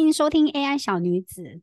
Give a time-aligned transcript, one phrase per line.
[0.00, 1.60] 欢迎收听 AI 小女子，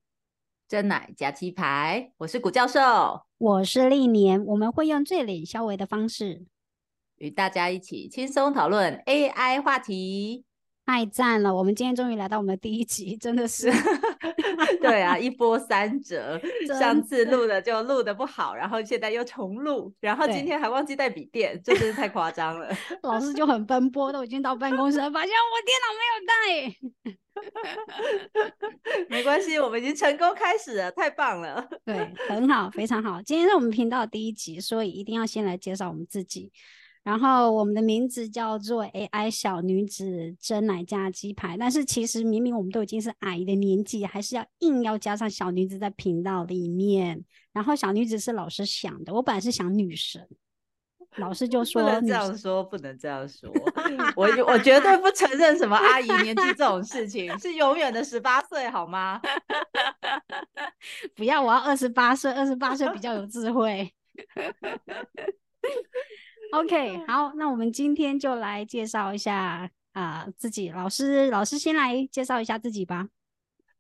[0.68, 6.46] 真奶加鸡排，我是古教授，我是历年，我们会用最脸消维的方式。
[7.16, 10.46] 与大家一起轻松讨论 AI 话题。
[10.88, 11.54] 太赞了！
[11.54, 13.70] 我们今天终于来到我们的第一集，真的是，
[14.82, 16.40] 对啊，一波三折。
[16.80, 22.70] 上次录的就录的不好，然后现在又重录，然后今天还忘记带笔电，这真是太夸张了。
[23.04, 26.36] 老师就很奔波，都已经到办公室，发现我电脑没有带。
[29.10, 31.68] 没关系，我们已经成功开始了，太棒了。
[31.84, 33.22] 对，很好，非常好。
[33.22, 36.50] 今天是我们频道第一集，所以一定要先来介绍我们自己。
[37.08, 47.24] 然后我们的名字叫做 AI 小女子真奶加鸡排，但是其实明明我们都已经是阿姨的年纪，还是要硬要加上小女子在频道里面。
[47.54, 50.28] 然后小女子是老师想的，我本来是想女神，
[51.16, 53.50] 老师就说 不能这样说，不能这样说，
[54.18, 59.22] 我我绝对不承认什么阿姨年纪这种事情，是永远的十八岁好吗？
[61.16, 63.94] 不要，我要二十八岁，二十八岁比较有智慧。
[66.52, 70.70] OK，好，那我们今天就来介绍一下啊自己。
[70.70, 73.08] 老师，老师先来介绍一下自己吧。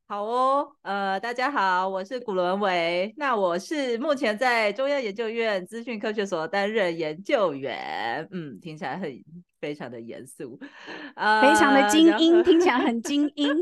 [0.05, 3.13] 好哦，呃，大家好，我是古伦维。
[3.17, 8.27] 那我是目前在中央研究院资讯科学所担任研究员。
[8.31, 9.11] 嗯，听起来很
[9.59, 10.59] 非常的严肃，
[11.15, 13.53] 呃，非常的精英，听起来很精英。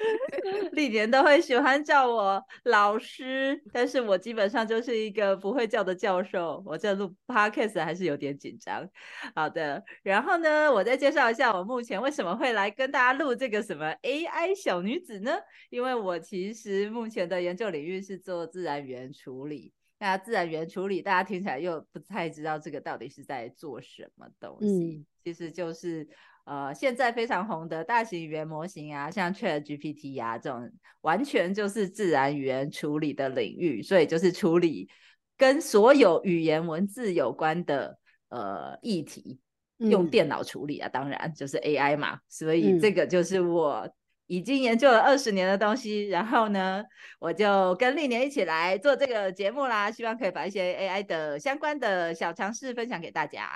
[0.72, 6.62] 历年都会喜欢叫我老师，但是我基本上就是一个不会叫的教授。
[6.66, 8.88] 我这录 podcast 还是有点紧张。
[9.34, 15.32] 好的，然后呢，我再介绍一下我目前为什么会来跟大家录这个什么 AI 小女子呢？
[15.70, 19.72] 因为我其实目前的研究领域是做自然语言处理。
[19.98, 25.04] 那自然语言处理，大家听起来又不太知道这个到底是在做什么东西。
[25.22, 26.08] 其实就是。
[26.44, 30.70] 呃，现在非常红的大型语言模型啊，像 Chat GPT 呀这种，
[31.02, 34.88] 完全就是自然语言处理的领域，所以就是处理
[35.36, 37.98] 跟所有语言文字有关的
[38.30, 39.38] 呃议题，
[39.78, 42.18] 用电脑处理啊，当然就是 AI 嘛。
[42.28, 43.88] 所以这个就是我
[44.26, 46.82] 已经研究了二十年的东西，然后呢，
[47.18, 53.48] 我就跟历年一起来做这个节目啦，希望可以把一些 AI 的相关的小尝试分享给大家。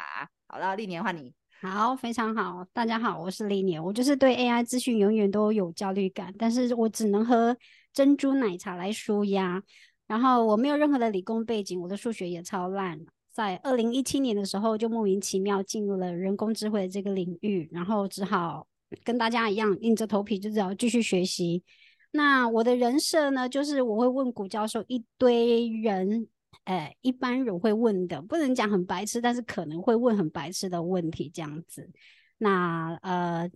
[0.47, 1.35] 好了，历年换你。
[1.67, 2.63] 好，非常好。
[2.75, 3.83] 大家好，我是丽年。
[3.83, 7.57] 我就是对 AI 资讯永远都有焦虑感，但是我只能喝
[7.91, 9.63] 珍珠奶茶来舒压。
[10.07, 13.01] 然后我没有任何的理工背景，我的数学也超烂。
[13.33, 18.67] 在二零一七年的时候，就莫名其妙进入了人工智慧这个领域，然后只好
[19.03, 21.63] 跟大家一样硬着头皮，就只好继续学习。
[22.11, 26.29] 那我的人设呢，就是我会问古教授一堆人。
[26.65, 31.91] 哎，一般人会问的，不能讲很白痴，但是可能会问很白痴的问题这样子。
[32.39, 33.51] 那呃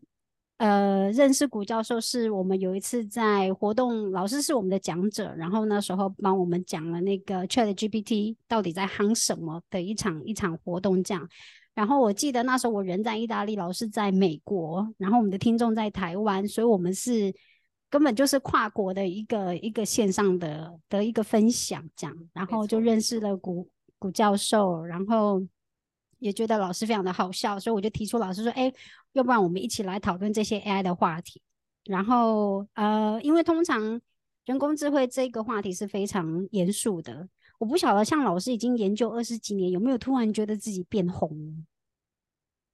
[0.58, 11.28] 呃，认识古教授是我们有一次在活动，老师是我们的讲者，然后那时候帮我们讲了那个 Chat GPT 到底在夯什么的一场一场活动这样。
[11.74, 17.34] 然后我记得那时候我人在意大利，老师在美国，然后我们的听众在台湾，所以我们是。
[17.90, 23.66] 根本就是跨国的一个一个线上的的一个分享，这样，然后就认识了古
[23.98, 25.42] 古教授，然后
[26.18, 28.70] 也觉得老师非常的好笑，所以我就提出老师说，哎，
[29.12, 31.40] 要不然我们一起来讨论这些 AI 的话题。
[31.84, 33.98] 然后呃，因为通常
[34.44, 37.26] 人工智慧这个话题是非常严肃的，
[37.58, 41.64] 我不晓得像老师已经研究二十几年，有没有突然觉得自己变红？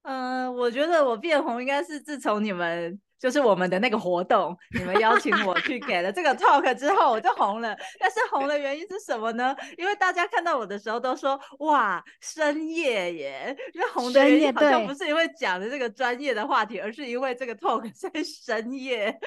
[0.02, 3.00] 嗯，我觉得我变红应该是自从你们。
[3.24, 7.74] 就是我们的那个活动，你们邀请我去给了这个 talk 之后，我就红了。
[7.98, 9.56] 但是红的原因是什么呢？
[9.78, 19.18] 因为大家看到我的时候都说：“哇，深夜耶！”因为红的原因好像不是因为讲的这个专业的话题，而是因为这个 talk 在深夜，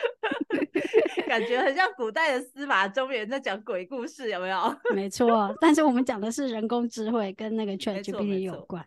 [1.27, 4.75] 感觉很像古代的司马中原在讲鬼故事，有没有？
[4.93, 8.85] 没错，但是我们讲的是人工智慧跟那个 ChatGPT 有关。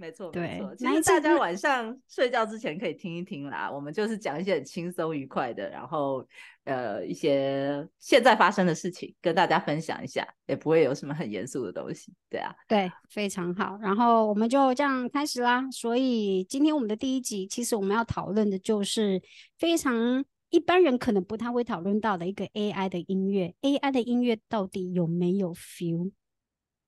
[0.00, 0.74] 没错，没错。
[0.74, 3.70] 其实大家晚上睡觉之前可以听一听啦。
[3.70, 6.26] 我们就是讲一些很轻松愉快的，然后
[6.64, 12.12] 呃一些现在发生的事情跟大家分享一下，也不会有什么很严肃的东西。
[12.28, 13.78] 对啊，对，非常好。
[13.80, 15.70] 然后我们就这样开始啦。
[15.70, 19.22] 所以今天我们的第一集，其实我们要讨论的就是
[19.58, 23.54] 非常一般人可能不太会讨论到的一个 AI 的音乐。
[23.62, 26.10] AI 的音乐到底有没有 feel？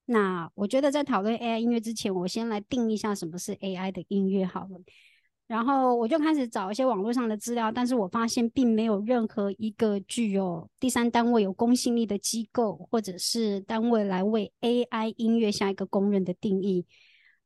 [0.06, 4.80] 那我觉得在讨论 AI 音乐之前，我先来定一下什么是 AI 的音乐好了。
[5.46, 16.84] 然后我就开始找一些网络上的资料，但是我发现并没有任何一个具有第三单位有公信力的机构或者是单位来为 AI 音乐下一个公认的定义。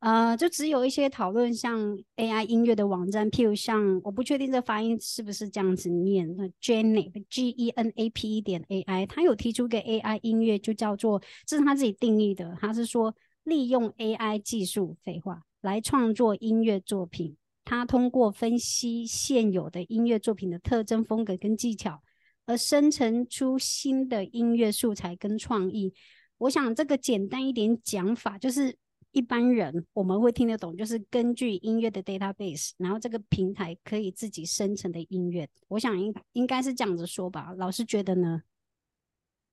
[0.01, 13.13] 呃，就只有一些讨论像 AI 音乐的网站，譬如像我不确定这发音是不是这样子念，那 Genap G E N A P 一点 AI，他有提出个 AI 音乐，就叫做这是他自己定义的，他是说
[13.43, 17.37] 利用 AI 技术，废话来创作音乐作品。
[17.63, 22.01] 他通过分析现有的音乐作品的特征、风格跟技巧，
[22.47, 25.93] 而生成出新的音乐素材跟创意。
[26.39, 28.75] 我想这个简单一点讲法就是。
[29.11, 37.53] 一般人我们会听得懂，就是根据音乐的 database，然后这个平台可以自己生成的音乐，我想应应该是这样子说吧。
[37.57, 38.41] 老师觉得呢？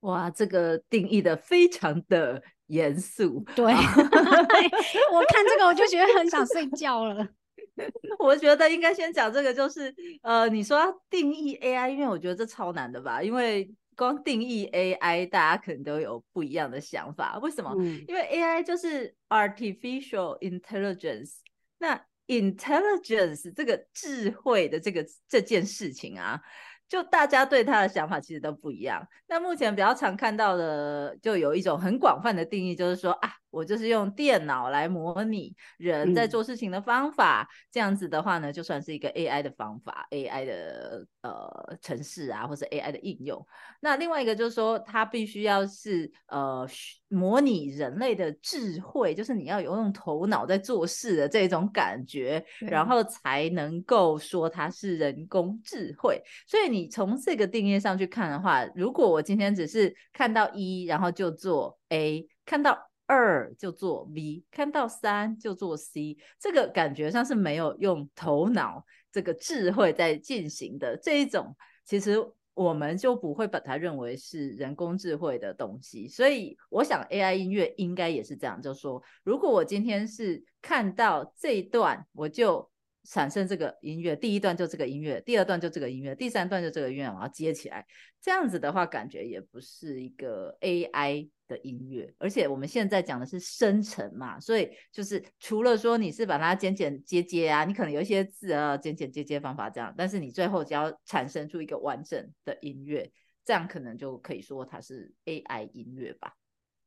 [0.01, 3.45] 哇，这个定义的非常的严肃。
[3.57, 7.29] 对， 我看这个我就觉得很想睡觉了。
[8.19, 13.69] 我觉得应该先讲这个，就是呃，你说要定义 AI，因为我觉得这超难的吧，因为。
[13.99, 17.39] 光定义 AI，大家可能都有不一样的想法。
[17.43, 17.75] 为什么？
[18.07, 21.39] 因为 AI 就是 artificial intelligence。
[21.79, 26.41] 那 intelligence 这个智慧的这个这件事情啊。
[26.89, 29.07] 就大家对它的想法其实都不一样。
[29.27, 43.47] 那目前比较常看到的，就有一种很广泛的定义，就是说啊，我就是用电脑来模拟人在做事情的方法，这样子的话呢，就算是一个 AI 的方法，AI 的呃程式啊，或者 AI 的应用。
[43.81, 46.67] 那另外一个就是说，它必须要是呃
[47.09, 56.19] 模拟人类的智慧，就是你要有用头脑在做事的这种感觉，然后才能够说它是人工智慧。
[56.47, 56.79] 所以你。
[56.79, 72.25] 你从这个定义上去看的话，如果我今天只是看到一，然后就做 A，看到二就做 V，看到三就做 C，这个感觉上是没有用头脑这个智慧在进行的这一种，其实
[72.55, 76.07] 我们就不会把它认为是人工智慧的东西。
[76.07, 82.71] 所以我想 AI 音乐应该也是这样，就说如果我今天是看到这一段，我就。
[83.05, 87.87] 产生这个音乐，第一段就这个音乐，第二段就这个音乐，第三段就这个音乐，然后接起来，
[88.21, 103.11] 这样子的话，感觉也不是一个 AI 的音乐，而且我们现在讲的是生成嘛，所以就是除了说你是把它剪剪接接啊，你可能有一些字啊剪剪接接方法这样，但是你最后只要产生出一个完整的音乐，
[103.45, 106.35] 这样可能就可以说它是 AI 音乐吧？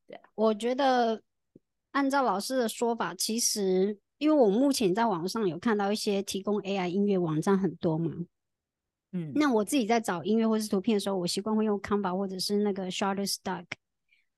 [0.07, 1.21] 对啊，我觉得
[1.91, 3.97] 按照老师的说法，其实。
[4.21, 8.11] 因为我目前在网上有看到一些提供 AI 音乐网站很多嘛，
[9.13, 13.65] 嗯，那我自己在找音乐或是图片的时候，我习惯会用 Canva 或者是那个 Shutterstock，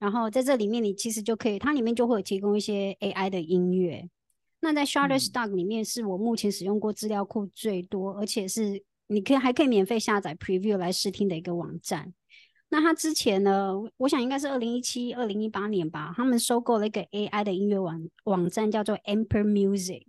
[0.03, 4.09] 然后在这里面你其实就可以，它里面就会有提供一些 AI 的音乐。
[4.59, 12.13] 那在 Shutterstock 里面是我目前使用过资料库最多，而且是你可以还可以免费下载 Preview 来试听的一个网站。
[12.67, 13.75] 那它之前呢？
[13.95, 16.13] 我想应该是二零一七、二零一八年吧。
[16.17, 20.03] 他们收购了一个 AI 的音乐网网站，叫做 Amper Music。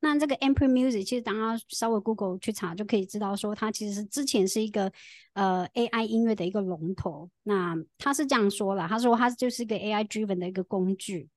[0.00, 4.92] 那这个 Amper Music 其实大家稍微 Google 去查就可以知道，说它其实是之前是一个
[5.32, 7.28] 呃 AI 音乐的一个龙头。
[7.42, 11.28] 那他是这样说了，他说它就是一个 AI driven 的一个工具。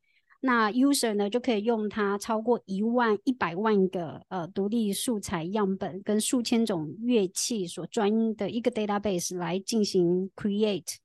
[0.44, 10.96] 那 user 呢就可以用它超过一万一百万个呃独立素材样本跟数千种乐器所专的一个 database 来进行 create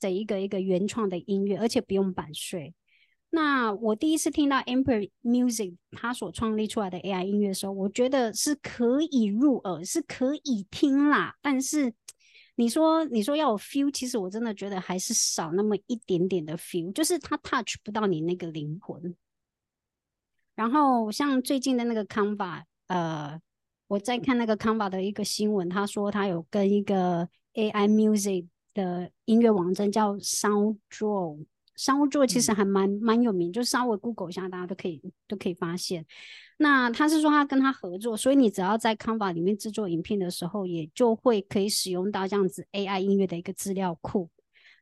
[0.00, 2.74] 的一个一个原创的音乐，而且不用版税。
[3.30, 11.94] 那我第一次听到 Amper Music 它所创立出来的 AI 音乐的时候，我觉得是可以入耳，是可以听啦，但是。
[12.56, 19.16] 你说，你说要有 feel，其实我真的觉得还是少那么一点点的 feel，就是它 touch 不到你那个灵魂。
[20.54, 23.40] 然后像最近的那个 Canva，呃，
[23.86, 31.46] 我在看那个 Canva 的一个新闻，他说他有跟一个 AI music 的音乐网站叫 SoundDraw。
[31.80, 36.04] 商务座其实还蛮蛮有名，就稍微 Google 一下，大家都可以都可以发现。
[36.58, 44.28] 那他是说他跟他合作，所以你只要在 Canva 里面制作影片的时候，也就会可以使用到这样子 AI 音乐的一个资料库。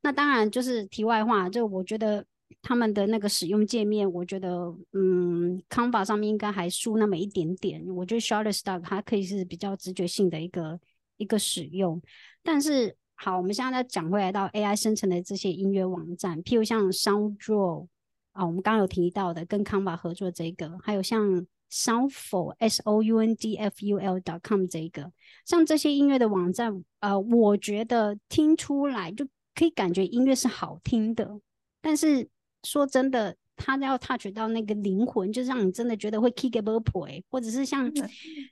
[0.03, 2.27] 那当然就是题外话，就我觉得
[2.61, 7.87] 他们的那个使用界面，我觉得嗯，Canva 上面应该还输那么一点点。
[7.95, 10.81] 我觉得 Shutterstock 它可以是比较直觉性的一个
[11.17, 12.03] 一个使用，
[12.43, 12.97] 但是。
[13.21, 17.89] 好，我们现在再讲回来到 AI 生成的这些音乐网站，譬如像 SoundDraw
[18.31, 25.11] 啊，我们刚刚有提到的跟 Canva 合作这个，还有像 Soundful S O U N D F U L dot com 这个，
[25.45, 31.41] 像这些音乐的网站，呃，我觉得听出来就可以感觉音乐是好听的，
[31.83, 32.29] 但是
[32.63, 33.37] 说真的。
[33.59, 37.93] 他要 touch 到那个灵魂，就是让你真的觉得会 kick a b p o 或者是像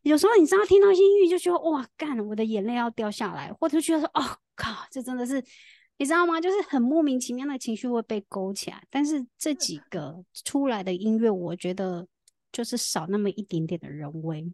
[0.02, 4.22] 有时候你知道听到音乐就觉得哇干，我的眼泪要掉下来，或者觉得说哦
[4.54, 5.42] 靠，这真的是
[5.98, 6.38] 你知道吗？
[6.40, 8.82] 就是很莫名其妙的情绪会被勾起来。
[8.90, 12.06] 但是这几个出来的音乐，我觉得
[12.52, 14.52] 就是少那么一点点的人为。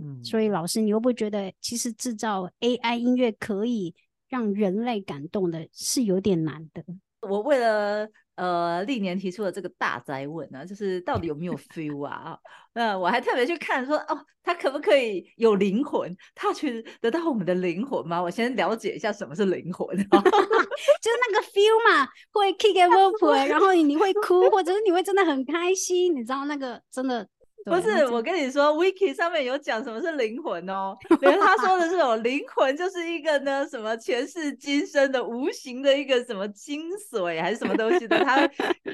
[0.00, 3.92] 嗯，所以老师，你会不会觉得其实制造 AI 音乐可以
[4.28, 6.84] 让人类感动的是有点难的？
[7.22, 12.38] 我为了呃历年提出的这个大灾问呢，就是到底有没有 feel 啊？
[12.72, 16.16] 那我还特别去看说，哦，他可不可以有灵魂？
[16.34, 18.22] 他去得到我们的灵魂吗？
[18.22, 27.26] 我先了解一下什么是灵魂， 就是那个 feel 嘛，会 kick and w o r 然后你会哭，或者是你会真的很开心，你知道那个真的。
[27.68, 30.96] 不是，我跟你说，Wiki 上面有讲什么是灵魂哦。
[31.20, 38.46] 连他说的这种灵魂，就是一个呢什么前世今生的无形的一个什么精髓还是什么东西的，它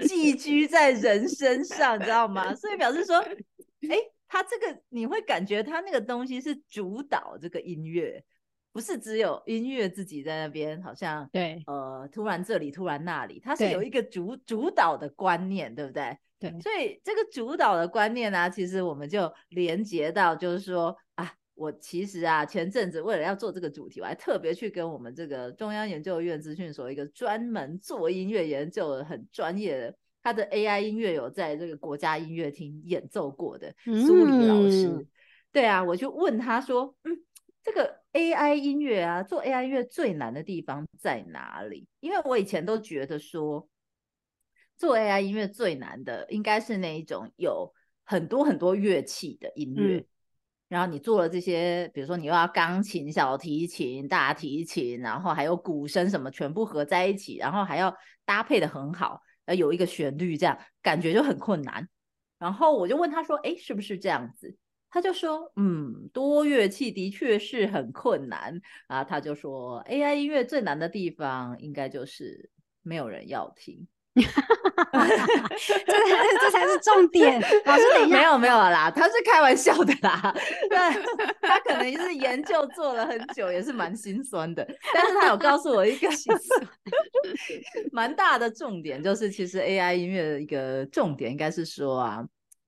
[0.06, 2.54] 寄居在人身上，你知道吗？
[2.54, 3.16] 所以表示说，
[3.88, 8.22] 哎，他这个你会感觉他那个东西是主导这个音乐，
[8.72, 16.16] 不是只有音乐自己在那边，好像对，呃，突然这里，突然那里，它是有一个主主导的观念，对不对？
[16.50, 35.06] 对，所以这个主导的观念呢，其实我们就连接到，就是说啊，我其实啊，前阵子为了要做这个主题，我还特别去跟我们这个中央研究院资讯所一个专门做音乐研究的很专业的，他的 AI 音乐有在这个国家音乐厅演奏过的苏黎老师，
[35.50, 37.16] 对啊，我就问他说，嗯，
[37.62, 41.86] 这个 AI 音乐啊，做 AI 音乐最难的地方在哪里？
[42.00, 43.66] 因为我以前都觉得说。
[44.76, 47.72] 做 AI 音乐最难的应该是那一种有
[48.04, 50.04] 很多很多乐器的音乐，
[50.68, 61.88] 然后你做了这些，比如说你又要钢琴、小提琴、大提琴，然后还有鼓声什么全部合在一起，然后还要搭配的很好，呃，有一个旋律，这样感觉就很困难。
[62.38, 64.56] 然后我就问他说：“哎，是不是这样子？”
[64.90, 72.50] 他就说：“嗯，多乐器的确是很困难啊。”他就说：“AI 音乐最难的地方应该就是
[72.82, 73.86] 没有人要听。”
[75.86, 77.40] 这这才是重点。
[77.64, 80.34] 老师，等一下，没有没有啦，他是开玩笑的啦。
[80.68, 80.78] 对，
[81.40, 84.66] 他可能是研究做了很久，也是蛮心酸的。
[84.92, 86.08] 但是他有告诉我一个
[87.92, 92.24] 蛮大的重点，就是其实 AI 音乐的一个重点应该是说啊，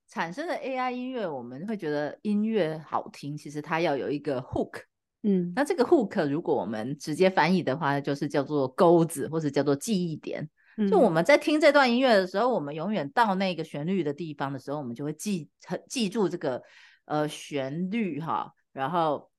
[0.08, 4.82] 产生的 AI 音乐，我们会觉得音乐好听，其实它要有一个 hook。
[5.22, 10.48] 嗯，那这个 hook 如果我们直接翻译的话，就是叫做钩子，或者叫做记忆点。
[10.90, 16.62] 就我们在听这段音乐的时候，我们永远到那个旋律的地方的时候，我们就会记很记住这个
[17.06, 19.30] 呃旋律哈，然后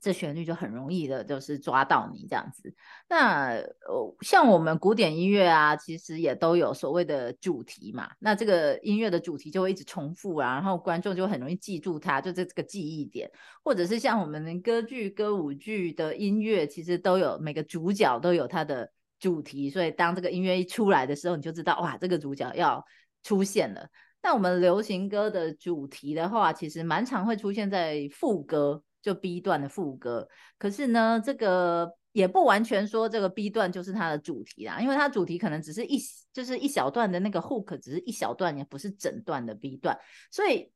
[0.00, 2.74] 这旋律就很容易的，就是抓到你这样子。
[3.10, 8.10] 那呃像我们古典音乐啊，其实也都有所谓的主题嘛。
[8.18, 13.30] 那这个音乐的主题就会一直重复啊，然后观众就很容易记住它，就这这个记忆点。
[13.62, 18.90] 或者是像我们歌剧、歌舞剧的音乐，其实都有每个主角都有他的。
[19.24, 22.84] 主题，所以当这个音乐一出来的时候，你就知道哇，这个主角要
[23.22, 23.88] 出现了。
[24.22, 30.28] 那我们流行歌的主题的话，其实蛮常会出现在副歌，就 B 段的副歌。
[30.58, 35.98] 可是呢，这个也不完全说这个 B 段就是它的主题啦，因为它主题可能只是一
[36.34, 39.98] 就是一小段的那个 hook，只是一小段，也不是整段的 B 段。
[40.30, 40.70] 所以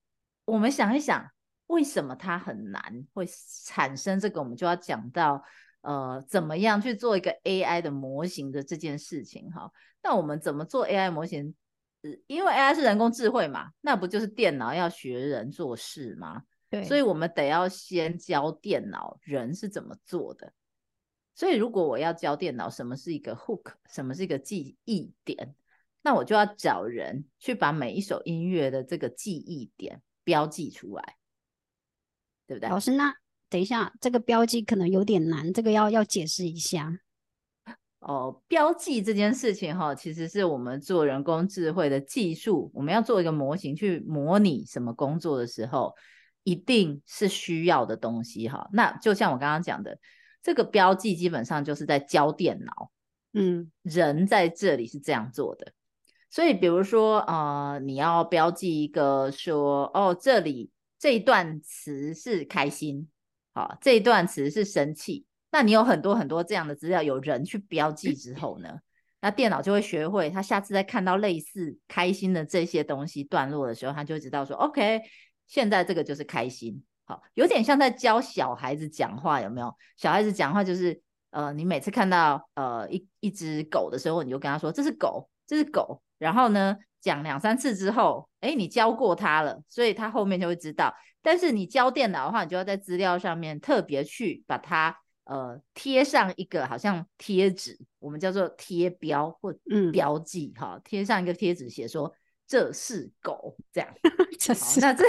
[0.46, 1.22] 我们想一想，
[1.66, 3.28] 为什么它很难会
[3.66, 4.40] 产生这个？
[4.40, 5.44] 我们就要讲到。
[5.88, 9.72] 呃，怎么样去做一个 AI 的模型的这件事情哈？
[10.02, 11.54] 那我们怎么做 AI 模型？
[12.26, 16.42] 因为 AI 是人工智慧嘛，那不就是电脑要学人做事吗？
[16.68, 20.52] 对，所以我们得要先教电脑人是怎么做的。
[21.34, 25.54] 所以如果我要教电脑什么是一个 hook，什么是一个记忆点，
[26.02, 31.16] 那我就要找人去把每一首音乐的这个记忆点标记出来，
[32.46, 32.68] 对不对？
[32.68, 33.14] 老师那。
[33.50, 37.00] 等一下，这个标记可能有点难，这个要要解释一下。
[38.00, 45.94] 哦，标记这件事情哈，其实是我们做人工智慧的技术，我们要做一个模型去模拟什么工作的时候，
[46.44, 48.68] 一定是需要的东西哈。
[48.72, 49.98] 那就像我刚刚讲的，
[50.42, 52.90] 这个标记基本上就是在教电脑，
[53.32, 55.72] 嗯，人在这里是这样做的。
[56.30, 63.08] 所以，比如说，呃，你要标记一个说，哦，这里这一段词是开心。
[63.58, 65.26] 好，这一段词是生气。
[65.50, 68.78] 那你有很多很多这样的资料，有人去标记之后呢，
[69.20, 75.00] 那电脑就会学会，他下次再看到类似开心的这些东西段落的时候，他就知道说，OK，
[75.48, 76.80] 现在这个就是开心。
[77.04, 79.74] 好，有点像在教小孩子讲话，有没有？
[79.96, 86.00] 小孩子讲话就是，呃，你每次看到呃一一只狗的时候，你就跟他说这是狗，这是狗。
[86.16, 90.94] 然后呢，讲两三次之后，哎，你教过他了，所以他后面就会知道。
[91.22, 99.52] 但是你教电脑的话，你就要在资料上面特别去把它呃贴上一个好像贴纸，我们叫做贴标或
[99.92, 102.12] 标记哈，贴上一个贴纸写说
[102.46, 103.90] 这是狗这样，
[104.54, 105.04] 是那这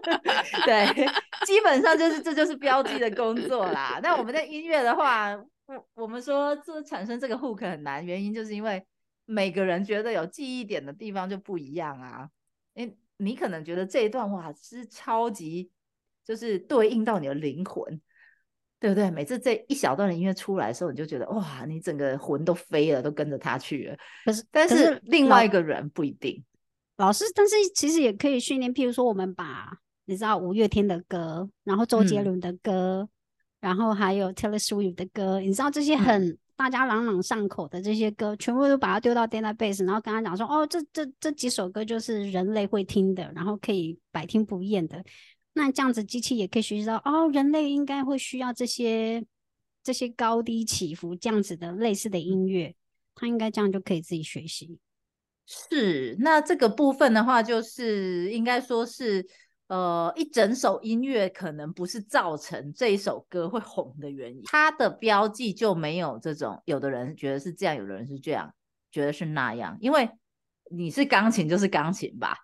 [0.64, 1.06] 对，
[1.46, 4.00] 基本上就是这就是标记的工作啦。
[4.02, 8.84] 那我们在音乐的话，我我们说这产生这个 hook 很难，原因就是因为
[9.24, 12.28] 每个人觉得有记忆点的地方就不一样啊。
[12.74, 15.70] 诶，你可能觉得这一段话是超级，
[16.24, 18.00] 就是对应到你的灵魂，
[18.80, 19.10] 对不对？
[19.10, 23.96] 每次这一小段的音乐出来的时候，你就觉得哇，你整个魂都飞了，都跟着他去了。
[24.24, 26.44] 可是，但是另外一个人不一定。
[26.96, 33.08] 老师，但是其实也可以训练，譬如说，我们把你知道五月天的歌，然后周杰伦的歌，
[33.60, 45.04] 然后还有 Taylor Swift 的歌，你知道这些很大家朗朗上口的这些歌，全部都把它丢到 database，然后跟他讲说，哦，这这这几首歌就是人类会听的，然后可以百听不厌的。
[45.54, 49.24] 那这样子，机器也可以学习到，哦，人类应该会需要这些
[49.82, 52.74] 这些高低起伏这样子的类似的音乐，
[53.14, 54.78] 它应该这样就可以自己学习。
[55.46, 59.26] 是，那这个部分的话，就是应该说是，
[59.68, 68.52] 呃，一整首音乐可能不是造成这一首歌会红的原因，它的标记就没有这种，有的人觉得是这样，有的人是这样，
[68.90, 70.08] 觉得是那样，因为
[70.70, 72.36] 你是钢琴就是钢琴吧，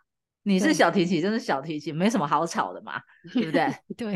[0.44, 3.00] 你是小提琴就是小提琴，没什么好吵的嘛，
[3.34, 3.66] 对不对？
[3.96, 4.14] 对，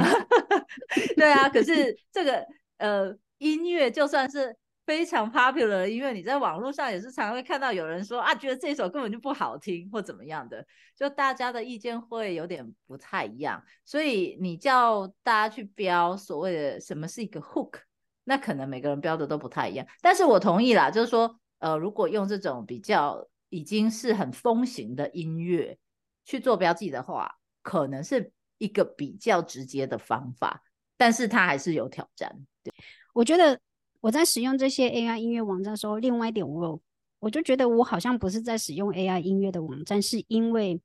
[1.15, 2.47] 对啊，可是这个
[2.79, 4.57] 呃音乐就算是。
[4.87, 17.81] 非常 popular，因为你在网络上也是常会看到有人说啊，觉得这首根本就不好听或怎么样的，就大家的意见会有点不太一样，所以你叫大家去标所谓的什么是一个 hook，
[18.25, 19.87] 那可能每个人标的都不太一样。
[20.03, 25.79] 但是我同意啦，就是说，呃，如果用这种比较已经是很风行的音乐
[26.27, 30.63] 去做标记的话，可能是一个比较直接的方法，
[30.99, 32.31] 但是它还是有挑战。
[32.63, 32.71] 对，
[33.15, 33.59] 我觉得。
[34.05, 36.79] 我在使用这些 AI 音乐网站的时候，另外一点我
[37.21, 40.79] 我就觉得我好像不是在使用 AI 音乐的网站，是因为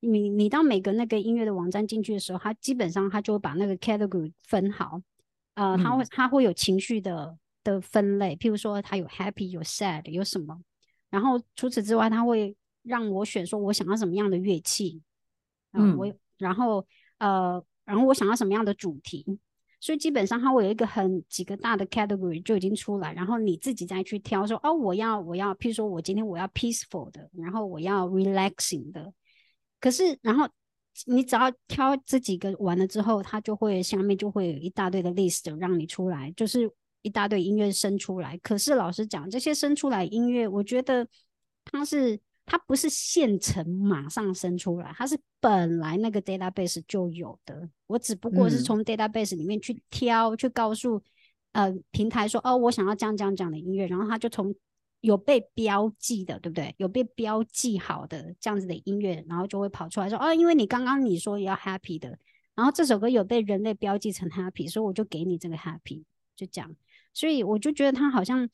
[0.00, 5.00] 你你到每个那个音乐的网站进去的时候，它基本上它就会把那个 category 分好，
[5.54, 10.60] 呃，它会它会有情绪的的分类，譬如说它有 happy 有 sad 有什么，
[11.10, 15.00] 然后除此之外，它会让我选说我想要什么样的乐器，
[15.74, 16.84] 嗯，我然后
[17.18, 19.38] 呃然后我想要什么样的主题。
[19.84, 29.12] 所以基本上它会有一个很几个大的 category 就已经出来，然后你自己再去挑说哦，我要我要，譬如说我今天我要 peaceful 的，然后我要 relaxing 的。
[29.78, 30.48] 可是然后
[31.04, 38.38] 你只要挑这几个完了之后，它就会下面就会有一大堆的 list 让你出来，就是一大堆音乐生出来。
[38.38, 41.06] 可是老实讲，这些生出来音乐，我觉得
[41.62, 42.18] 它是。
[42.46, 47.68] 它不是现成马上生出来，它是本来那个 database 就有的。
[47.86, 51.02] 我只不过是从 database 里面去挑，去告诉
[51.52, 54.54] 呃平台说，哦，我想要这样这样这样的音乐，然后它就从
[55.00, 56.74] 有被标记的，对不对？
[56.76, 62.18] 有被标记好的这样子的音乐，然后就会跑出来说，哦，因为你刚刚你说要 happy 的，
[62.54, 66.04] 然后这首歌有被人类标记成 happy，所以我就给你这个 happy，
[66.36, 66.76] 就这样。
[67.14, 68.48] 所以我就觉得它好像。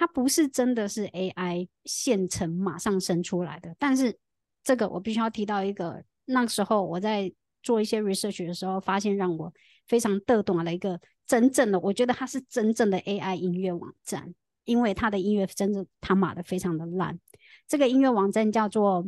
[0.00, 4.18] 它不是真的是 AI 现成马上生出来的，但是
[4.64, 7.30] 这个我必须要提到一个，那时候我在
[7.62, 9.52] 做一些 research 的时候，发现让我
[9.86, 14.34] 非常得懂的一个真正的，我觉得它是真正的 AI 音乐网站，
[14.64, 17.20] 因为它的音乐真的他妈的非常的烂。
[17.68, 19.06] 这个音乐网站叫做，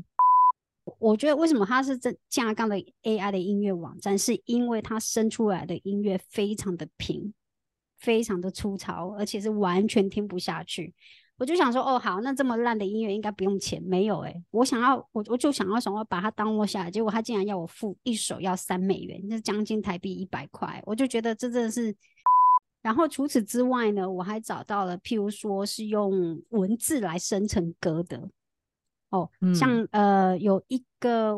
[0.99, 7.33] 我觉得为什么它是真架杠的 AI 的音乐网站，是因为它生出来的音乐非常的平。
[8.03, 10.93] 非常的粗糙，而且是完全听不下去。
[11.39, 20.81] 我就想说，哦，好，那这么烂的音乐应该不用钱，没有诶，我想要，我我就想要想要把它当落下来，结果他竟然要我付一首要三美元，那将近台币一百块。
[20.87, 21.95] 我就觉得这真的是。
[22.81, 28.29] 然后除此之外呢，我还找到了，譬如说是用文字来生成歌的，
[29.11, 31.37] 哦，像呃有一个，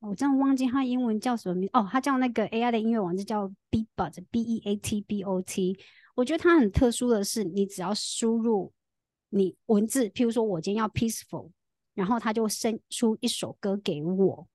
[0.00, 5.76] 我真的忘记它英文叫什么名，哦，它叫那个 AI 的音乐网站叫 Beatbot，B E A T B O T。
[6.14, 8.72] 我觉得它很特殊的是，你只要输入
[9.30, 11.50] 你文字，譬如说我今天要 peaceful，
[11.94, 14.46] 然后它就生出一首歌给我，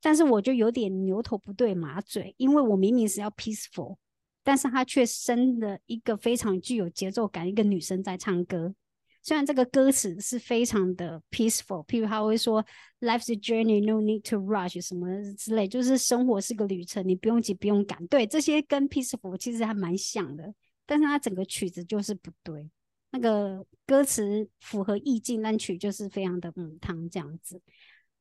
[0.00, 3.96] 但是我就有点牛头不对马嘴，因为我明明是要 peaceful，
[4.44, 8.74] 但是它却生了一个非常具有节奏感，一个女生在唱歌。
[9.22, 12.64] 虽然这个歌词是非常的 peaceful，譬如他会说
[13.00, 18.06] life's a journey，no need to rush 什么之类，就是生活是个旅程，你不用急，不用赶。
[18.06, 20.54] 对，这些跟 peaceful 其实还蛮像的。
[20.86, 22.70] 但是它整个曲子就是不对，
[23.10, 27.60] 那个歌词符合意境，但曲就是非常的母汤这样子。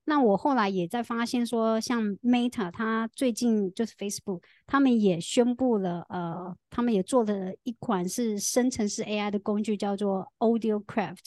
[0.05, 11.25] 那我后来也在发现说，像 Meta，它最近就是 Facebook，他们也宣布了，呃，他们也做了一款是生成式 AI 的工具，叫做 Audio Craft。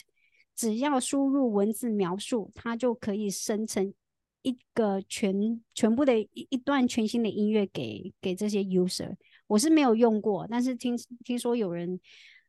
[0.54, 3.94] 只要输入文字描述，它就可以生成。
[4.42, 9.16] 一个全全部的一一段全新的音乐给给这些 user。
[9.48, 11.98] 我是没有用过，但是听听说有人，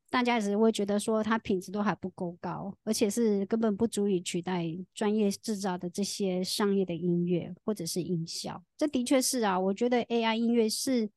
[0.10, 8.62] 大家只会觉得说它品质都还不够高，而且是根本不足以取代专业制造的这些商业的音乐或者是音效。
[8.78, 11.10] 这的确是啊，我觉得 AI 音乐是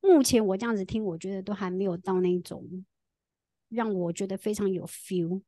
[0.00, 2.66] 目前我这样子听，我觉得都还没有到那种
[3.68, 5.42] 让我觉得非常有 feel，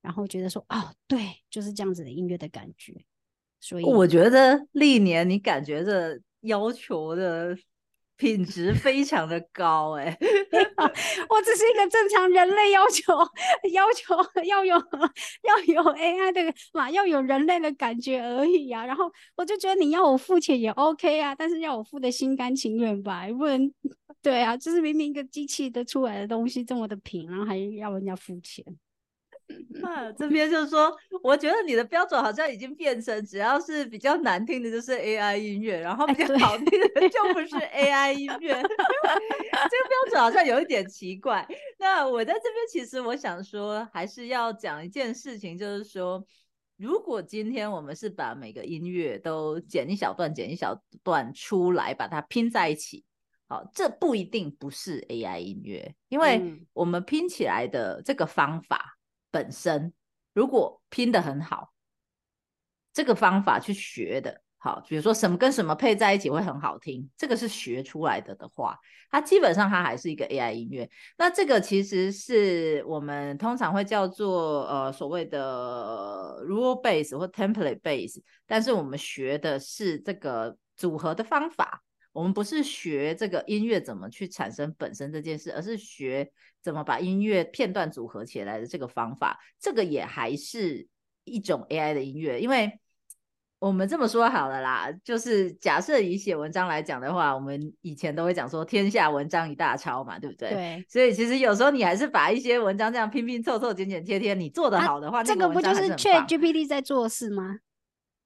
[0.00, 3.04] 然后觉得说哦，对，就是这样子的音乐的感觉。
[3.58, 7.58] 所以我觉得历年你感觉这要求的。
[8.22, 10.16] 品质非常的高哎，
[11.28, 13.12] 我只是一个正常人类要求，
[13.72, 18.86] 要求要有要有 AI 的嘛，要有人类的感觉而已啊。
[18.86, 23.72] 然后我就觉得你要我付钱也 OK 啊，但是要我付的心甘情愿吧，不能
[24.22, 28.64] 对啊，就是明明一个机器的出来的东西这么的平，然后还要人家付钱。
[29.82, 38.54] 啊，这边就是说，我觉得你的标准好像已经变成，只要是比较难听的，就是 AI 音乐，然后比较好听的就不是 AI 音乐。
[38.54, 41.46] 这个标准好像有一点奇怪。
[41.78, 46.24] 那我在这边其实我想说，还是要讲一件事情，就是说，
[46.76, 53.04] 如果今天我们是把每个音乐都剪一小段、剪一小段出来，把它拼在一起，
[53.48, 58.98] 好，这不一定不是 AI 音乐，因为我们拼起来的这个方法。
[59.32, 59.92] 本身
[60.32, 61.72] 如果拼的很好，
[62.92, 68.78] 这个方法去学的好，比如说什么跟什么配在一起会很好听，这个是学出来的的话，
[69.10, 70.88] 它基本上它还是一个 AI 音乐。
[71.18, 81.82] 那这个其实是我们通常会叫做呃所谓的 rule base 或 template base，但是我们学的是这个组合的方法。
[82.12, 86.30] 我们不是学这个音乐怎么去产生本身这件事，而是学
[86.62, 89.38] 怎么把音乐片段组合起来的这个方法。
[89.60, 90.86] 这个也还是
[91.24, 92.78] 一种 AI 的音乐，因为
[93.58, 100.50] 我们这么说好了啦，就是假设以写文章来讲的话，我们以前都会讲说天下文章一大抄嘛，对不对？
[100.50, 100.86] 对。
[100.88, 107.58] 所以其实有时候你还是把一些文章这样拼拼凑凑、剪剪贴贴，你做得好的话，这个不就是 ChatGPT 在做事吗？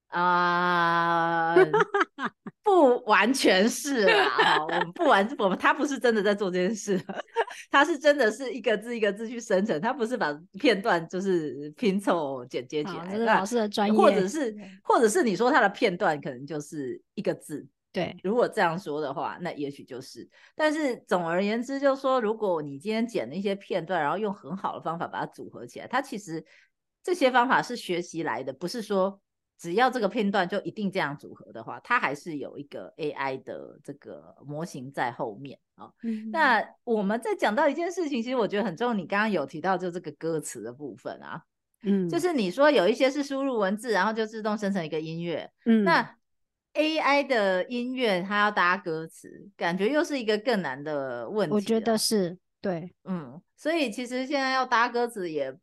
[0.09, 1.55] 啊。
[2.63, 7.01] 不完全是啦，我们不完，我们他不是真的在做这件事，
[7.71, 13.07] 他是真的是一个字一个字去生成，他不是把片段就是拼凑剪接起来。
[13.07, 18.17] 这是老师的专业，或者是或者是你说他的片段可能就是一个字，对。
[18.25, 20.29] 如果这样说的话，那也许就是。
[20.57, 26.45] 但是总而言之，就是说，如果你今天剪了一些片段，然后用很好的方法把它组合起来，它其实
[27.01, 29.21] 这些方法是学习来的，不是说。
[29.59, 35.91] 只要这个片段就一定这样组合的话，它还是有一个 AI 的这个模型在后面啊。
[36.31, 38.93] 那我们在讲到一件事情，其实我觉得很重要。
[38.93, 41.43] 你刚刚有提到就这个歌词的部分啊，
[41.85, 46.17] 嗯，就是你说有一些是输入文字，然后就自动生成一个音乐，嗯，那
[46.75, 51.55] AI 的音乐它要搭歌词，感觉又是一个更难的问题。
[51.55, 55.57] 我觉得是对，嗯，所以其实现在要搭歌词也。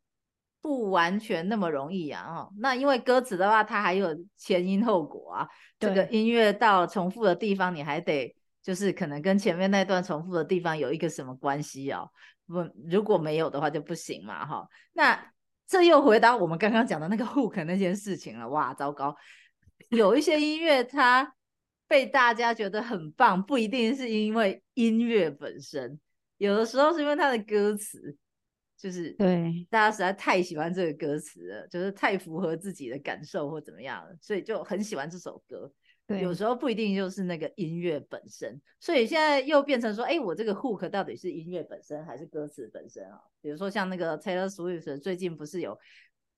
[0.64, 2.24] 不完全那么容易啊！
[2.26, 5.46] 哦，那因为歌词的话，它还有前因后果啊。
[5.78, 12.08] 这个音乐到重复的地方，你还得就是可能跟前面那段重复的地方有一个什么关系哦。
[12.46, 14.46] 不，如果没有的话就不行嘛。
[14.46, 15.30] 哈，那
[15.66, 18.48] 这又回到我们刚刚讲的那个 hook 那件事情了。
[18.48, 19.14] 哇，糟糕！
[19.90, 21.34] 有一些音乐它
[21.86, 26.00] 被大家觉得很棒，不一定是因为音乐本身，
[26.38, 28.16] 有的时候是因为它的歌词。
[28.84, 35.72] 就是对大家实在太喜欢这个歌词了，就是太符合自己的感受或怎么样了，所以就很喜欢这首歌。
[36.06, 43.18] 对，有时候不一定就是那个音乐本身，所以现在又变成说，哎，我这个 hook 到底是音乐本身还是歌词本身啊？
[43.40, 45.78] 比如说像那个 Taylor Swift 最近不是有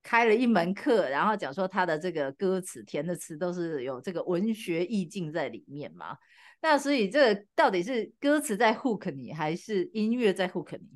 [0.04, 6.16] 开了一门课，然后讲说他的这个歌词填的词都是有这个文学意境在里面嘛？
[6.62, 10.86] 那所以这个到底是歌词在 hook 你，还是音乐在 hook 你？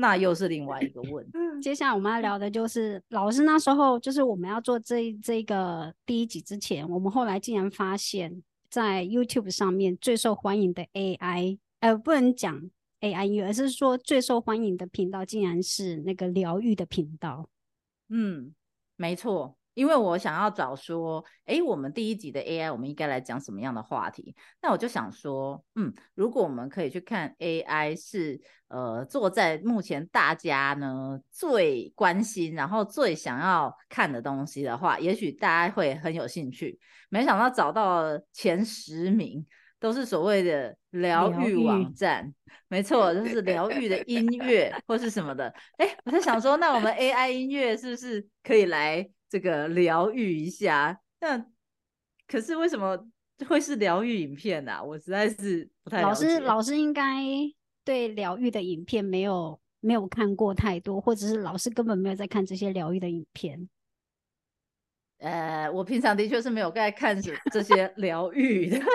[0.00, 1.32] 那又是另外一个问题。
[1.60, 17.48] 接下来我们要聊的就是老师那时候，就是我们要做这这个第一集之前，我们后来竟然发现，在 YouTube 上面最受欢迎的 AI，呃，不能讲 AI 音乐，而是说最受欢迎的频道竟然是那个疗愈的频道。
[18.08, 18.54] 嗯，
[18.94, 19.56] 没错。
[19.78, 24.34] 因为我想要找说，哎，我们第一集的 AI，我们应该来讲什么样的话题？
[24.60, 36.76] 那我就想说，嗯，如果我们可以去看 AI 是呃坐在目前大家呢最关心，然后最想要看的东西的话，也许大家会很有兴趣。
[37.08, 39.46] 没想到找到前十名
[39.78, 42.34] 都是所谓的疗愈网站，
[42.66, 45.54] 没错，就是疗愈的音乐或是什么的。
[45.76, 49.08] 哎，我在想说，那我们 AI 音乐是不是可以来？
[49.28, 51.46] 这个疗愈一下，那
[52.26, 53.08] 可是为什么
[53.46, 54.82] 会是疗愈影片呢？
[54.82, 56.40] 我实在是不太老师。
[56.40, 57.02] 老师应该
[57.84, 63.68] 对疗愈的影片没有没有看过太多，或者是老师根本没有在看这些疗愈的影片。
[65.18, 68.88] 呃，我平常的确是没有在看这这些 疗愈的影片。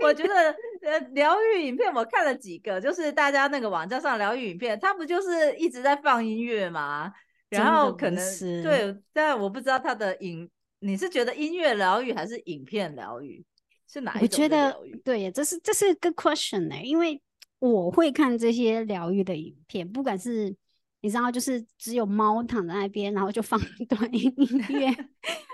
[0.00, 0.34] 我觉得，
[0.82, 7.12] 呃，疗愈影片我看了几个，就是大家那个网站上疗愈影片，它不就是一直在放音乐吗？
[7.54, 10.48] 然后可能对，但我不知道他的影，
[10.80, 13.44] 你是觉得音乐疗愈还是影片疗愈？
[13.86, 14.96] 是哪一种疗愈？
[15.04, 17.20] 对，这是这是个 question 呢，因为
[17.58, 20.54] 我会看这些疗愈的影片，不管是。
[21.00, 24.34] 你知道，就是只有猫躺在那边，然后就放一段音
[24.72, 24.90] 乐。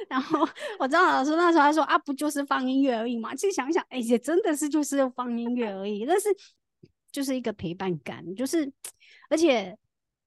[0.08, 3.34] 然后我知道老师那时候还说啊，不就是放音乐而已嘛？
[3.34, 6.06] 其实想想，哎，也真的是就是放音乐而已。
[6.06, 6.28] 但是
[7.10, 8.72] 就是一个陪伴感，就是
[9.28, 9.76] 而且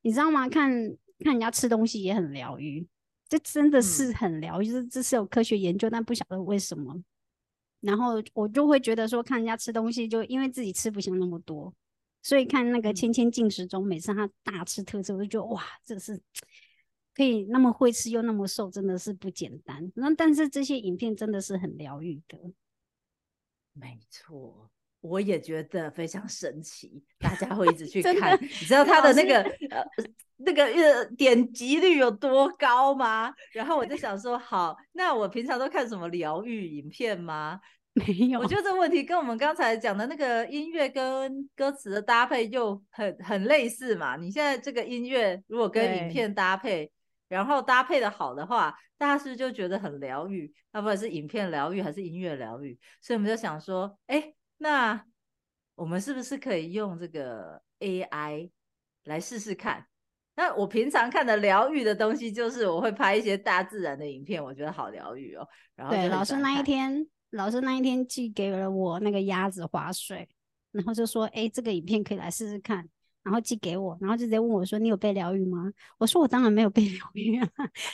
[0.01, 0.49] 你知道吗？
[0.49, 0.69] 看
[1.23, 2.85] 看人家吃东西也很疗愈，
[3.27, 4.67] 这真的是很疗愈。
[4.67, 7.01] 这这是有科学研究，但不晓得为什么。
[7.79, 11.73] 然后我就会觉得说，看人家吃东西，就因为自己吃不下那么多。
[12.21, 16.21] 所以看那个《芊芊进食中》，每次他大吃特吃，我就觉得哇，这是
[17.13, 19.91] 可以那么会吃又那么瘦，真的是不简单。
[19.95, 22.39] 那但是这些影片真的是很疗愈的，
[23.73, 24.69] 没错，
[25.03, 28.41] 我也觉得非常神奇，大家会一直 去看。
[28.41, 29.85] 你知道他的那个呃
[30.37, 33.33] 那个呃点击率有多高吗？
[33.51, 37.59] 然后我就想说，好，那我平常都看什么疗愈影片吗？
[37.95, 44.15] 没有，我觉得这个问题跟我们刚才讲的那个音乐跟歌词的搭配又很很类似嘛。
[44.15, 46.89] 你现在这个音乐如果跟影片搭配，
[47.27, 50.51] 然后搭配的好的话，大家是不是就觉得很疗愈？
[50.71, 54.33] 那不管是影片疗愈还是音乐疗愈，所以我们就想说，哎，
[54.63, 55.05] 那
[55.75, 58.49] 我们是不是可以用这个 AI
[59.03, 59.85] 来试试看？
[60.35, 65.45] 那我平常看的疗愈的东西，就是我会拍一些大自然的影片，我觉得好疗愈哦。
[65.75, 67.05] 然后对老师那一天。
[67.31, 70.29] 老师那一天寄给了我那个鸭子划水，
[70.71, 72.87] 然后就说：“哎，这个影片可以来试试看。”
[73.23, 77.47] 然后寄给我，然后就直接问我说：“你有被疗愈吗？”我说：“我当然没有被疗愈啊，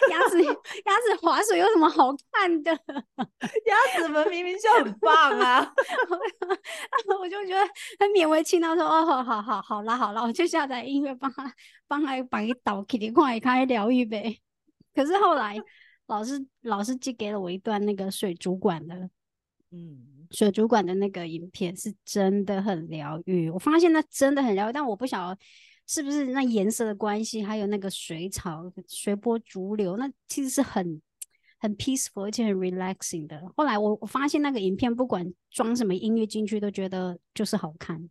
[0.09, 2.71] 鸭子鸭子划水有什么好看的？
[3.65, 5.61] 鸭子们明明就很棒啊！”
[7.21, 7.61] 我就觉得
[7.99, 11.53] 很勉为其难说：“哦，好好好，好啦好啦，我就下载音乐帮他
[11.87, 14.39] 帮他把一导 K T 快开疗愈呗。”
[14.95, 15.55] 可是后来
[16.07, 19.09] 老师老师寄给了我一段那个水族馆的。
[19.71, 25.39] 嗯，水族馆的那个影片是真的很疗愈，我发现那真的很疗愈，但我不晓得
[25.87, 31.01] 是不是那颜色的关系，还有那个水草随波逐流，那其实是很
[31.57, 33.41] 很 peaceful 而且很 relaxing 的。
[33.57, 38.07] 后来我我发现那个影片不管装什么音乐进去，都觉得就是好看，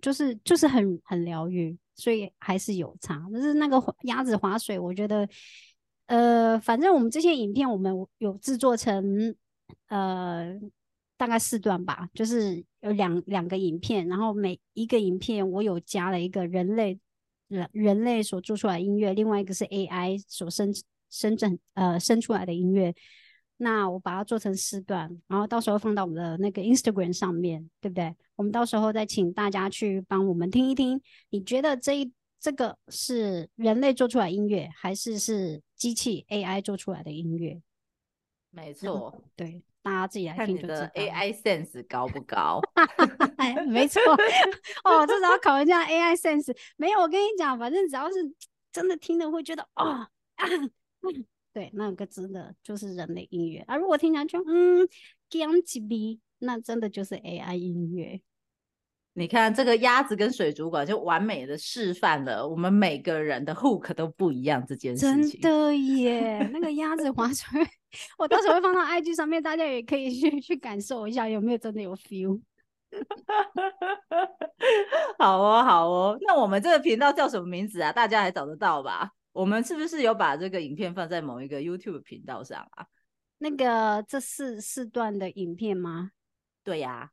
[0.00, 3.28] 就是就是很很疗愈，所以还是有差。
[3.32, 5.28] 就是那个鸭子划水，我觉得
[6.06, 9.34] 呃，反正我们这些影片我们有制作成
[9.88, 10.56] 呃。
[11.18, 16.98] 大概四段吧，就是有两两个影片，然后每一个影片我有加了一个人类
[17.48, 20.72] 人人类所做出来音乐，另外一个是 AI 所生
[21.10, 22.94] 生整呃生出来的音乐。
[23.60, 28.14] 那我把它做成四段，然后到时候放到我们的那个 Instagram 上面，对不对？
[28.36, 37.60] 我们到时候再请大家去帮我们听一听，你觉得这一这个是人类做出来音乐，还是是机器 AI 做出来的音乐？
[38.50, 39.60] 没错，对。
[39.82, 40.86] 大家自己来听就知道。
[40.94, 42.60] AI sense 高不高？
[43.68, 44.00] 没错，
[44.84, 46.54] 哦，至少要考一下 AI sense。
[46.76, 48.16] 没有，我跟你讲，反正只要是
[48.72, 50.06] 真的听了会觉得哦，
[51.52, 53.76] 对，那个真的就是人类音乐啊。
[53.76, 54.86] 如果听起来就嗯
[55.30, 58.20] g a m g b 那真的就是 AI 音乐。
[59.18, 65.40] 你看这个鸭子跟水族馆就完美的示范了，我们每个人的 hook 都不一样这件事情。
[65.40, 67.60] 真的耶，那个鸭子划 水，
[68.16, 72.40] 我到时候会放到 IG 上面，大家也可以去去感受一下有没有真的有 feel。
[75.18, 77.90] 好哦，好哦，那我们这个频道叫什么名字啊？
[77.90, 79.10] 大家还找得到吧？
[79.32, 82.86] 我们是不是有把这个影片放在某一个 YouTube 频道上啊？
[83.38, 86.12] 那个这四四段的影片吗？
[86.62, 87.10] 对呀。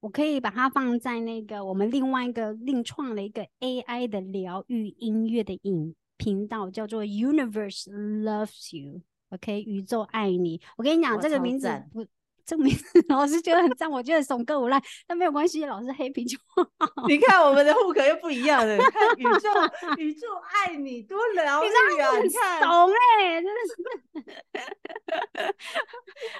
[0.00, 7.84] 我可以把它放在那个我们另外一个另创了一个 AI 的疗愈音乐的影频道，叫做 Universe
[8.22, 10.60] Loves You，OK，宇宙爱你。
[10.76, 12.06] 我跟你讲，这个名字不。
[12.48, 16.64] 这个名字老师觉得很赞，我觉得怂歌无赖， 但没有关系，老师黑皮就好。
[17.06, 19.50] 你看我们的户口又不一样了，你看宇宙
[19.98, 21.66] 宇宙爱你多疗愈
[22.00, 22.16] 啊！
[22.22, 25.54] 你看怂哎，真的是，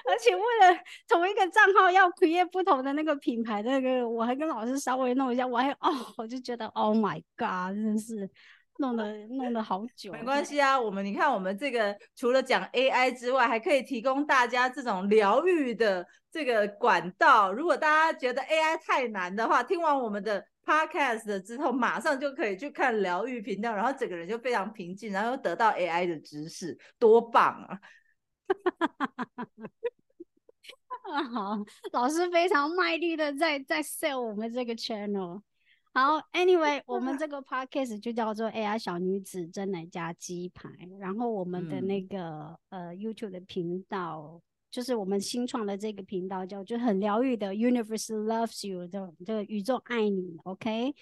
[0.09, 8.27] 而且为了同一个账号要 create 不同的那个品牌，那个我还跟老师稍微弄一下，我还哦，我就觉得 Oh my God，真的是
[8.79, 10.11] 弄得弄得好久。
[10.11, 17.51] 没关系啊，我们你看，我们这个除了讲 AI 之外，还可以提供大家这种疗愈的这个管道。
[17.51, 27.79] 如果大家觉得 AI 太难的话，听完我们的 Podcast 之后，马上就可以去看疗愈频道，然后整个人就非常平静，然后又得到 AI 的知识，多棒啊！
[31.11, 31.57] 啊，好，
[31.91, 35.41] 老师非常卖力的在在 sell 我们这个 channel。
[35.99, 40.69] 好， Anyway，我们这个 podcast 就叫做 AI 小女子真奶加鸡排。
[40.97, 50.95] 然后我们的那个呃 YouTube 的频道，就是我们新创的这个频道，叫就很疗愈的 Universe Loves You 的这个宇宙爱你，OK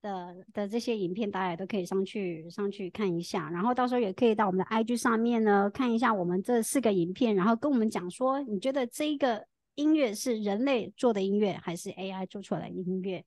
[0.00, 3.50] 的的这些影片，大家都可以上去上去看一下。
[3.50, 13.22] 然后到时候也可以到我们的 IG 上面呢看一下我们这四个影片，然后跟我们讲说，你觉得这一个音乐是人类做的音乐，还是 AI 做出来的音乐？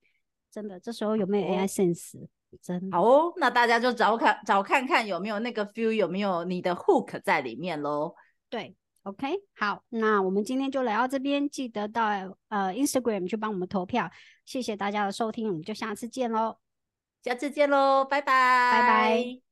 [0.55, 2.25] 真的，这时候有没有 AI sense？
[2.61, 8.15] 真好哦，那大家就找看找看看有没有那个 feel，有没有你的 hook 在里面喽？
[8.49, 12.05] 对，OK，好，那我们今天就聊到这边，记得到
[12.47, 14.09] 呃 Instagram 去帮我们投票，
[14.45, 16.55] 谢谢大家的收听，我们就下次见喽，
[17.21, 19.44] 下次见喽，拜拜，拜拜。